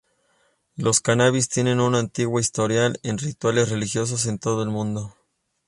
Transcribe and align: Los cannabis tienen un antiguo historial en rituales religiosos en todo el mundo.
Los 0.77 0.99
cannabis 0.99 1.47
tienen 1.47 1.79
un 1.79 1.93
antiguo 1.93 2.39
historial 2.39 2.99
en 3.03 3.19
rituales 3.19 3.69
religiosos 3.69 4.25
en 4.25 4.39
todo 4.39 4.63
el 4.63 4.69
mundo. 4.69 5.13